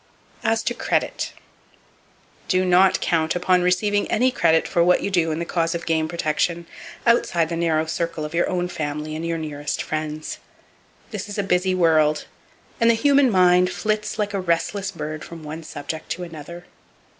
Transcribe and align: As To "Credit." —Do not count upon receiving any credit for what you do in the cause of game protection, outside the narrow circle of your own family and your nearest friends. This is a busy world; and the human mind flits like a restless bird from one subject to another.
As 0.43 0.63
To 0.63 0.73
"Credit." 0.73 1.31
—Do 2.47 2.65
not 2.65 3.01
count 3.01 3.35
upon 3.35 3.61
receiving 3.61 4.09
any 4.09 4.31
credit 4.31 4.67
for 4.67 4.83
what 4.83 5.03
you 5.03 5.11
do 5.11 5.29
in 5.29 5.37
the 5.37 5.45
cause 5.45 5.75
of 5.75 5.85
game 5.85 6.07
protection, 6.07 6.65
outside 7.05 7.49
the 7.49 7.55
narrow 7.55 7.85
circle 7.85 8.25
of 8.25 8.33
your 8.33 8.49
own 8.49 8.67
family 8.67 9.15
and 9.15 9.23
your 9.23 9.37
nearest 9.37 9.83
friends. 9.83 10.39
This 11.11 11.29
is 11.29 11.37
a 11.37 11.43
busy 11.43 11.75
world; 11.75 12.25
and 12.79 12.89
the 12.89 12.95
human 12.95 13.29
mind 13.29 13.69
flits 13.69 14.17
like 14.17 14.33
a 14.33 14.41
restless 14.41 14.89
bird 14.89 15.23
from 15.23 15.43
one 15.43 15.61
subject 15.61 16.09
to 16.13 16.23
another. 16.23 16.65